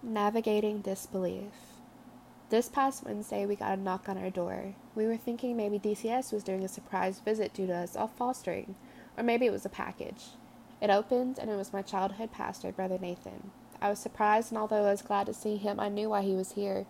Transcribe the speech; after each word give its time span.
Navigating 0.00 0.80
disbelief. 0.80 1.50
This 2.50 2.68
past 2.68 3.02
Wednesday, 3.04 3.44
we 3.44 3.56
got 3.56 3.76
a 3.76 3.82
knock 3.82 4.08
on 4.08 4.16
our 4.16 4.30
door. 4.30 4.74
We 4.94 5.06
were 5.06 5.16
thinking 5.16 5.56
maybe 5.56 5.80
DCS 5.80 6.32
was 6.32 6.44
doing 6.44 6.62
a 6.62 6.68
surprise 6.68 7.18
visit 7.18 7.52
due 7.52 7.66
to 7.66 7.74
us 7.74 7.96
all 7.96 8.06
fostering, 8.06 8.76
or 9.16 9.24
maybe 9.24 9.46
it 9.46 9.50
was 9.50 9.66
a 9.66 9.68
package. 9.68 10.26
It 10.80 10.88
opened, 10.88 11.40
and 11.40 11.50
it 11.50 11.56
was 11.56 11.72
my 11.72 11.82
childhood 11.82 12.30
pastor, 12.30 12.70
Brother 12.70 12.96
Nathan. 13.00 13.50
I 13.82 13.90
was 13.90 13.98
surprised, 13.98 14.52
and 14.52 14.58
although 14.58 14.86
I 14.86 14.92
was 14.92 15.02
glad 15.02 15.26
to 15.26 15.34
see 15.34 15.56
him, 15.56 15.80
I 15.80 15.88
knew 15.88 16.10
why 16.10 16.22
he 16.22 16.34
was 16.34 16.52
here. 16.52 16.86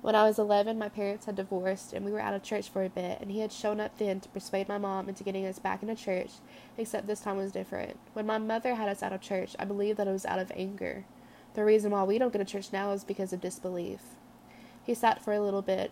When 0.00 0.14
I 0.14 0.22
was 0.22 0.38
11, 0.38 0.78
my 0.78 0.88
parents 0.88 1.26
had 1.26 1.36
divorced, 1.36 1.92
and 1.92 2.06
we 2.06 2.10
were 2.10 2.20
out 2.20 2.32
of 2.32 2.42
church 2.42 2.70
for 2.70 2.82
a 2.82 2.88
bit, 2.88 3.18
and 3.20 3.30
he 3.30 3.40
had 3.40 3.52
shown 3.52 3.80
up 3.80 3.98
then 3.98 4.18
to 4.20 4.30
persuade 4.30 4.66
my 4.66 4.78
mom 4.78 5.10
into 5.10 5.24
getting 5.24 5.44
us 5.44 5.58
back 5.58 5.82
into 5.82 5.94
church, 5.94 6.30
except 6.78 7.06
this 7.06 7.20
time 7.20 7.36
was 7.36 7.52
different. 7.52 7.98
When 8.14 8.24
my 8.24 8.38
mother 8.38 8.76
had 8.76 8.88
us 8.88 9.02
out 9.02 9.12
of 9.12 9.20
church, 9.20 9.54
I 9.58 9.66
believe 9.66 9.98
that 9.98 10.08
it 10.08 10.12
was 10.12 10.24
out 10.24 10.38
of 10.38 10.50
anger. 10.56 11.04
The 11.54 11.64
reason 11.64 11.90
why 11.90 12.04
we 12.04 12.18
don't 12.18 12.32
go 12.32 12.38
to 12.38 12.44
church 12.44 12.72
now 12.72 12.92
is 12.92 13.02
because 13.02 13.32
of 13.32 13.40
disbelief. 13.40 14.00
He 14.84 14.94
sat 14.94 15.22
for 15.22 15.32
a 15.32 15.40
little 15.40 15.62
bit, 15.62 15.90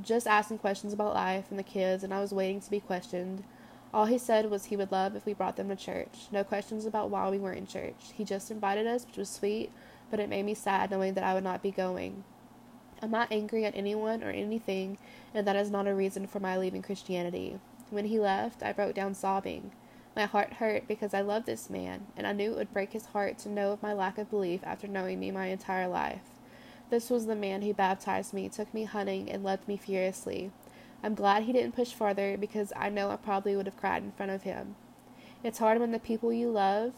just 0.00 0.26
asking 0.26 0.58
questions 0.58 0.92
about 0.92 1.14
life 1.14 1.46
and 1.50 1.58
the 1.58 1.64
kids, 1.64 2.04
and 2.04 2.14
I 2.14 2.20
was 2.20 2.32
waiting 2.32 2.60
to 2.60 2.70
be 2.70 2.80
questioned. 2.80 3.44
All 3.92 4.06
he 4.06 4.16
said 4.16 4.50
was 4.50 4.66
he 4.66 4.76
would 4.76 4.92
love 4.92 5.16
if 5.16 5.26
we 5.26 5.34
brought 5.34 5.56
them 5.56 5.68
to 5.68 5.76
church. 5.76 6.28
No 6.30 6.44
questions 6.44 6.86
about 6.86 7.10
why 7.10 7.28
we 7.28 7.38
weren't 7.38 7.58
in 7.58 7.66
church. 7.66 8.12
He 8.14 8.24
just 8.24 8.50
invited 8.50 8.86
us, 8.86 9.04
which 9.04 9.18
was 9.18 9.28
sweet, 9.28 9.70
but 10.10 10.20
it 10.20 10.30
made 10.30 10.44
me 10.44 10.54
sad 10.54 10.90
knowing 10.90 11.14
that 11.14 11.24
I 11.24 11.34
would 11.34 11.44
not 11.44 11.62
be 11.62 11.70
going. 11.70 12.24
I'm 13.02 13.10
not 13.10 13.32
angry 13.32 13.64
at 13.64 13.76
anyone 13.76 14.22
or 14.22 14.30
anything, 14.30 14.96
and 15.34 15.46
that 15.46 15.56
is 15.56 15.70
not 15.70 15.88
a 15.88 15.94
reason 15.94 16.26
for 16.26 16.38
my 16.38 16.56
leaving 16.56 16.82
Christianity. 16.82 17.58
When 17.90 18.06
he 18.06 18.20
left, 18.20 18.62
I 18.62 18.72
broke 18.72 18.94
down 18.94 19.14
sobbing. 19.14 19.72
My 20.14 20.26
heart 20.26 20.54
hurt 20.54 20.86
because 20.86 21.14
I 21.14 21.22
loved 21.22 21.46
this 21.46 21.70
man, 21.70 22.06
and 22.16 22.26
I 22.26 22.32
knew 22.32 22.52
it 22.52 22.56
would 22.56 22.72
break 22.72 22.92
his 22.92 23.06
heart 23.06 23.38
to 23.38 23.48
know 23.48 23.72
of 23.72 23.82
my 23.82 23.94
lack 23.94 24.18
of 24.18 24.30
belief 24.30 24.60
after 24.62 24.86
knowing 24.86 25.18
me 25.18 25.30
my 25.30 25.46
entire 25.46 25.88
life. 25.88 26.20
This 26.90 27.08
was 27.08 27.24
the 27.24 27.34
man 27.34 27.62
who 27.62 27.72
baptized 27.72 28.34
me, 28.34 28.50
took 28.50 28.74
me 28.74 28.84
hunting, 28.84 29.30
and 29.30 29.42
loved 29.42 29.66
me 29.66 29.78
furiously. 29.78 30.50
I'm 31.02 31.14
glad 31.14 31.44
he 31.44 31.52
didn't 31.52 31.74
push 31.74 31.94
farther 31.94 32.36
because 32.36 32.72
I 32.76 32.90
know 32.90 33.10
I 33.10 33.16
probably 33.16 33.56
would 33.56 33.66
have 33.66 33.78
cried 33.78 34.02
in 34.02 34.12
front 34.12 34.30
of 34.30 34.42
him. 34.42 34.76
It's 35.42 35.58
hard 35.58 35.80
when 35.80 35.90
the 35.90 35.98
people 35.98 36.32
you 36.32 36.50
love 36.50 36.92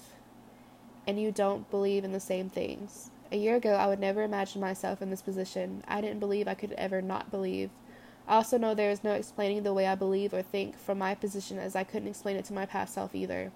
and 1.06 1.20
you 1.20 1.30
don't 1.30 1.70
believe 1.70 2.04
in 2.04 2.12
the 2.12 2.20
same 2.20 2.50
things. 2.50 3.10
A 3.32 3.36
year 3.36 3.56
ago, 3.56 3.74
I 3.74 3.86
would 3.86 4.00
never 4.00 4.22
imagine 4.22 4.60
myself 4.60 5.00
in 5.00 5.10
this 5.10 5.22
position. 5.22 5.82
I 5.88 6.00
didn't 6.00 6.20
believe 6.20 6.48
I 6.48 6.54
could 6.54 6.72
ever 6.72 7.00
not 7.00 7.30
believe. 7.30 7.70
I 8.26 8.36
also 8.36 8.56
know 8.56 8.74
there 8.74 8.90
is 8.90 9.04
no 9.04 9.12
explaining 9.12 9.62
the 9.62 9.74
way 9.74 9.86
I 9.86 9.94
believe 9.94 10.32
or 10.32 10.42
think 10.42 10.78
from 10.78 10.98
my 10.98 11.14
position 11.14 11.58
as 11.58 11.76
I 11.76 11.84
couldn't 11.84 12.08
explain 12.08 12.36
it 12.36 12.44
to 12.46 12.54
my 12.54 12.64
past 12.64 12.94
self 12.94 13.14
either. 13.14 13.52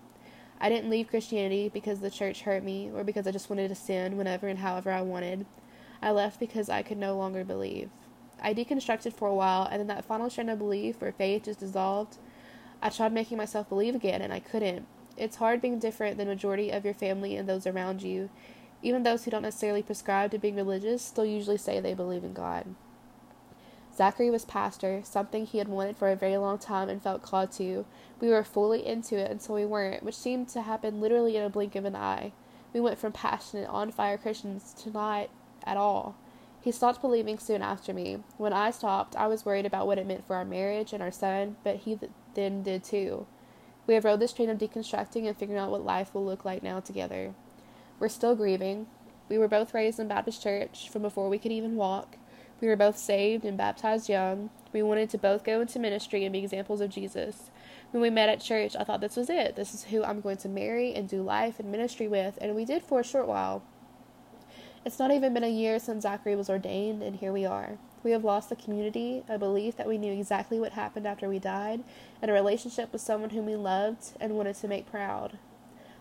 I 0.60 0.68
didn't 0.68 0.90
leave 0.90 1.08
Christianity 1.08 1.70
because 1.72 2.00
the 2.00 2.10
church 2.10 2.42
hurt 2.42 2.62
me 2.62 2.90
or 2.92 3.04
because 3.04 3.26
I 3.26 3.30
just 3.30 3.48
wanted 3.48 3.68
to 3.68 3.74
sin 3.74 4.16
whenever 4.16 4.48
and 4.48 4.58
however 4.58 4.90
I 4.90 5.02
wanted. 5.02 5.46
I 6.02 6.10
left 6.10 6.38
because 6.38 6.68
I 6.68 6.82
could 6.82 6.98
no 6.98 7.16
longer 7.16 7.44
believe. 7.44 7.90
I 8.40 8.54
deconstructed 8.54 9.14
for 9.14 9.28
a 9.28 9.34
while, 9.34 9.64
and 9.64 9.80
then 9.80 9.88
that 9.88 10.04
final 10.04 10.30
strand 10.30 10.50
of 10.50 10.58
belief 10.58 11.02
or 11.02 11.10
faith 11.12 11.44
just 11.44 11.60
dissolved. 11.60 12.18
I 12.80 12.88
tried 12.88 13.12
making 13.12 13.36
myself 13.36 13.68
believe 13.68 13.94
again, 13.94 14.22
and 14.22 14.32
I 14.32 14.38
couldn't. 14.38 14.86
It's 15.16 15.36
hard 15.36 15.60
being 15.60 15.80
different 15.80 16.16
than 16.16 16.28
the 16.28 16.34
majority 16.34 16.70
of 16.70 16.84
your 16.84 16.94
family 16.94 17.36
and 17.36 17.48
those 17.48 17.66
around 17.66 18.02
you. 18.02 18.30
Even 18.80 19.02
those 19.02 19.24
who 19.24 19.32
don't 19.32 19.42
necessarily 19.42 19.82
prescribe 19.82 20.30
to 20.30 20.38
being 20.38 20.54
religious 20.54 21.02
still 21.02 21.24
usually 21.24 21.56
say 21.56 21.80
they 21.80 21.94
believe 21.94 22.22
in 22.22 22.32
God. 22.32 22.76
Zachary 23.98 24.30
was 24.30 24.44
pastor, 24.44 25.00
something 25.02 25.44
he 25.44 25.58
had 25.58 25.66
wanted 25.66 25.96
for 25.96 26.08
a 26.08 26.14
very 26.14 26.36
long 26.36 26.56
time 26.56 26.88
and 26.88 27.02
felt 27.02 27.20
called 27.20 27.50
to. 27.50 27.84
We 28.20 28.28
were 28.28 28.44
fully 28.44 28.86
into 28.86 29.18
it 29.18 29.28
until 29.28 29.56
we 29.56 29.66
weren't, 29.66 30.04
which 30.04 30.14
seemed 30.14 30.48
to 30.50 30.62
happen 30.62 31.00
literally 31.00 31.36
in 31.36 31.42
a 31.42 31.50
blink 31.50 31.74
of 31.74 31.84
an 31.84 31.96
eye. 31.96 32.30
We 32.72 32.78
went 32.78 32.98
from 32.98 33.10
passionate, 33.10 33.68
on 33.68 33.90
fire 33.90 34.16
Christians 34.16 34.72
to 34.84 34.90
not 34.90 35.30
at 35.64 35.76
all. 35.76 36.14
He 36.60 36.70
stopped 36.70 37.00
believing 37.00 37.40
soon 37.40 37.60
after 37.60 37.92
me. 37.92 38.18
When 38.36 38.52
I 38.52 38.70
stopped, 38.70 39.16
I 39.16 39.26
was 39.26 39.44
worried 39.44 39.66
about 39.66 39.88
what 39.88 39.98
it 39.98 40.06
meant 40.06 40.24
for 40.28 40.36
our 40.36 40.44
marriage 40.44 40.92
and 40.92 41.02
our 41.02 41.10
son, 41.10 41.56
but 41.64 41.78
he 41.78 41.96
th- 41.96 42.12
then 42.34 42.62
did 42.62 42.84
too. 42.84 43.26
We 43.88 43.94
have 43.94 44.04
rode 44.04 44.20
this 44.20 44.32
train 44.32 44.48
of 44.48 44.58
deconstructing 44.58 45.26
and 45.26 45.36
figuring 45.36 45.60
out 45.60 45.72
what 45.72 45.84
life 45.84 46.14
will 46.14 46.24
look 46.24 46.44
like 46.44 46.62
now 46.62 46.78
together. 46.78 47.34
We're 47.98 48.08
still 48.10 48.36
grieving. 48.36 48.86
We 49.28 49.38
were 49.38 49.48
both 49.48 49.74
raised 49.74 49.98
in 49.98 50.06
Baptist 50.06 50.40
church 50.40 50.88
from 50.88 51.02
before 51.02 51.28
we 51.28 51.38
could 51.38 51.50
even 51.50 51.74
walk. 51.74 52.16
We 52.60 52.68
were 52.68 52.76
both 52.76 52.98
saved 52.98 53.44
and 53.44 53.56
baptized 53.56 54.08
young. 54.08 54.50
We 54.72 54.82
wanted 54.82 55.10
to 55.10 55.18
both 55.18 55.44
go 55.44 55.60
into 55.60 55.78
ministry 55.78 56.24
and 56.24 56.32
be 56.32 56.40
examples 56.40 56.80
of 56.80 56.90
Jesus. 56.90 57.50
When 57.90 58.02
we 58.02 58.10
met 58.10 58.28
at 58.28 58.40
church, 58.40 58.74
I 58.78 58.84
thought 58.84 59.00
this 59.00 59.16
was 59.16 59.30
it. 59.30 59.56
This 59.56 59.72
is 59.72 59.84
who 59.84 60.02
I'm 60.04 60.20
going 60.20 60.36
to 60.38 60.48
marry 60.48 60.94
and 60.94 61.08
do 61.08 61.22
life 61.22 61.60
and 61.60 61.70
ministry 61.70 62.08
with, 62.08 62.36
and 62.40 62.54
we 62.54 62.64
did 62.64 62.82
for 62.82 63.00
a 63.00 63.04
short 63.04 63.28
while. 63.28 63.62
It's 64.84 64.98
not 64.98 65.10
even 65.10 65.34
been 65.34 65.44
a 65.44 65.50
year 65.50 65.78
since 65.78 66.02
Zachary 66.02 66.36
was 66.36 66.50
ordained, 66.50 67.02
and 67.02 67.16
here 67.16 67.32
we 67.32 67.44
are. 67.44 67.78
We 68.02 68.12
have 68.12 68.24
lost 68.24 68.48
the 68.48 68.56
community, 68.56 69.24
a 69.28 69.38
belief 69.38 69.76
that 69.76 69.88
we 69.88 69.98
knew 69.98 70.12
exactly 70.12 70.58
what 70.58 70.72
happened 70.72 71.06
after 71.06 71.28
we 71.28 71.38
died, 71.38 71.82
and 72.22 72.30
a 72.30 72.34
relationship 72.34 72.92
with 72.92 73.02
someone 73.02 73.30
whom 73.30 73.46
we 73.46 73.56
loved 73.56 74.12
and 74.20 74.34
wanted 74.34 74.56
to 74.56 74.68
make 74.68 74.90
proud. 74.90 75.38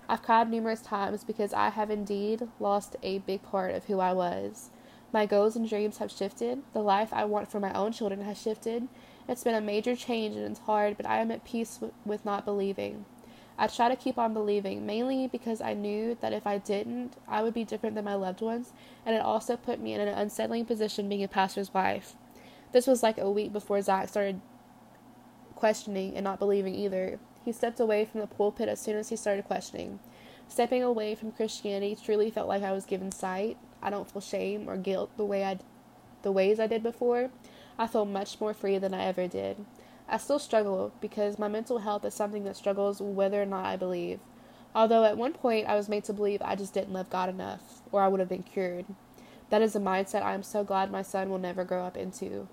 I've 0.09 0.22
cried 0.22 0.50
numerous 0.50 0.81
times 0.81 1.24
because 1.24 1.53
I 1.53 1.69
have 1.69 1.89
indeed 1.89 2.47
lost 2.59 2.95
a 3.03 3.19
big 3.19 3.44
part 3.44 3.75
of 3.75 3.85
who 3.85 4.00
I 4.00 4.13
was. 4.13 4.69
My 5.18 5.26
goals 5.26 5.56
and 5.56 5.68
dreams 5.68 5.98
have 5.98 6.12
shifted. 6.12 6.62
The 6.74 6.84
life 6.84 7.12
I 7.12 7.26
want 7.26 7.50
for 7.50 7.60
my 7.60 7.74
own 7.74 7.92
children 7.92 8.22
has 8.22 8.40
shifted. 8.40 8.88
It's 9.28 9.44
been 9.44 9.56
a 9.56 9.60
major 9.60 9.96
change 9.96 10.36
and 10.36 10.46
it's 10.46 10.60
hard, 10.60 10.96
but 10.96 11.08
I 11.08 11.18
am 11.22 11.32
at 11.32 11.44
peace 11.44 11.78
w- 11.78 11.92
with 12.06 12.24
not 12.24 12.46
believing. 12.46 13.04
I 13.58 13.66
try 13.66 13.90
to 13.90 13.96
keep 13.96 14.20
on 14.20 14.36
believing, 14.36 14.86
mainly 14.86 15.26
because 15.26 15.60
I 15.60 15.74
knew 15.74 16.16
that 16.22 16.34
if 16.34 16.46
I 16.46 16.60
didn't, 16.60 17.14
I 17.28 17.42
would 17.42 17.56
be 17.56 17.64
different 17.64 17.96
than 17.96 18.06
my 18.06 18.14
loved 18.14 18.42
ones, 18.42 18.74
and 19.08 19.16
it 19.16 19.24
also 19.24 19.58
put 19.58 19.80
me 19.80 19.94
in 19.94 20.02
an 20.02 20.08
unsettling 20.08 20.66
position 20.66 21.10
being 21.10 21.24
a 21.24 21.28
pastor's 21.28 21.74
wife. 21.74 22.14
This 22.72 22.86
was 22.86 23.02
like 23.02 23.18
a 23.18 23.32
week 23.32 23.52
before 23.52 23.82
Zach 23.82 24.10
started 24.10 24.40
questioning 25.56 26.16
and 26.16 26.26
not 26.26 26.38
believing 26.38 26.76
either. 26.76 27.18
He 27.44 27.52
stepped 27.52 27.80
away 27.80 28.06
from 28.06 28.20
the 28.20 28.28
pulpit 28.28 28.70
as 28.70 28.80
soon 28.80 28.98
as 28.98 29.10
he 29.10 29.16
started 29.16 29.46
questioning. 29.46 29.98
Stepping 30.48 30.84
away 30.84 31.16
from 31.16 31.32
Christianity 31.32 31.98
truly 32.00 32.30
felt 32.30 32.48
like 32.48 32.62
I 32.62 32.72
was 32.72 32.86
given 32.86 33.12
sight, 33.12 33.58
I 33.88 33.90
don't 33.90 34.12
feel 34.12 34.22
shame 34.22 34.68
or 34.68 34.75
guilt 34.75 35.12
the 35.16 35.24
way 35.24 35.46
I 35.46 35.59
the 36.22 36.31
ways 36.34 36.59
I 36.59 36.68
did 36.68 36.84
before. 36.84 37.30
I 37.80 37.88
feel 37.88 38.03
much 38.03 38.42
more 38.42 38.53
free 38.53 38.78
than 38.78 38.94
I 38.94 39.06
ever 39.06 39.30
did. 39.30 39.66
I 40.09 40.18
still 40.18 40.40
struggle 40.40 40.92
because 41.00 41.40
my 41.40 41.48
mental 41.48 41.80
health 41.80 42.03
is 42.03 42.14
something 42.14 42.44
that 42.44 42.58
struggles 42.58 43.02
whether 43.02 43.42
or 43.42 43.46
not 43.46 43.66
I 43.66 43.78
believe. 43.78 44.20
Although 44.75 45.06
at 45.06 45.18
one 45.18 45.31
point 45.31 45.70
I 45.70 45.75
was 45.75 45.88
made 45.88 46.03
to 46.03 46.14
believe 46.14 46.42
I 46.42 46.56
just 46.56 46.74
didn't 46.74 46.92
love 46.92 47.09
God 47.09 47.30
enough, 47.30 47.81
or 47.94 48.02
I 48.02 48.09
would 48.09 48.20
have 48.20 48.28
been 48.28 48.44
cured. 48.44 48.88
That 49.52 49.62
is 49.62 49.74
a 49.74 49.80
mindset 49.80 50.22
I 50.22 50.34
am 50.34 50.44
so 50.44 50.66
glad 50.66 50.92
my 50.92 51.02
son 51.02 51.30
will 51.30 51.40
never 51.40 51.64
grow 51.64 51.86
up 51.86 51.96
into. 51.96 52.50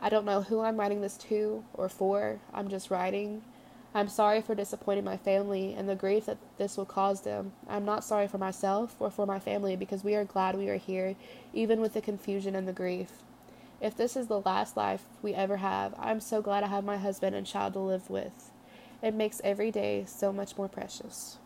I 0.00 0.08
don't 0.08 0.24
know 0.24 0.40
who 0.40 0.60
I'm 0.60 0.80
writing 0.80 1.02
this 1.02 1.18
to 1.28 1.64
or 1.74 1.90
for. 1.90 2.40
I'm 2.54 2.70
just 2.70 2.90
writing. 2.90 3.42
I'm 3.94 4.08
sorry 4.08 4.42
for 4.42 4.54
disappointing 4.54 5.04
my 5.04 5.16
family 5.16 5.74
and 5.74 5.88
the 5.88 5.94
grief 5.94 6.26
that 6.26 6.38
this 6.58 6.76
will 6.76 6.84
cause 6.84 7.22
them. 7.22 7.52
I'm 7.68 7.84
not 7.84 8.04
sorry 8.04 8.28
for 8.28 8.38
myself 8.38 8.94
or 9.00 9.10
for 9.10 9.24
my 9.26 9.38
family 9.38 9.76
because 9.76 10.04
we 10.04 10.14
are 10.14 10.24
glad 10.24 10.56
we 10.56 10.68
are 10.68 10.76
here, 10.76 11.16
even 11.54 11.80
with 11.80 11.94
the 11.94 12.02
confusion 12.02 12.54
and 12.54 12.68
the 12.68 12.72
grief. 12.72 13.10
If 13.80 13.96
this 13.96 14.16
is 14.16 14.26
the 14.26 14.40
last 14.40 14.76
life 14.76 15.04
we 15.22 15.34
ever 15.34 15.58
have, 15.58 15.94
I'm 15.98 16.20
so 16.20 16.42
glad 16.42 16.64
I 16.64 16.68
have 16.68 16.84
my 16.84 16.98
husband 16.98 17.34
and 17.34 17.46
child 17.46 17.72
to 17.74 17.78
live 17.78 18.10
with. 18.10 18.50
It 19.02 19.14
makes 19.14 19.40
every 19.42 19.70
day 19.70 20.04
so 20.06 20.32
much 20.32 20.58
more 20.58 20.68
precious. 20.68 21.38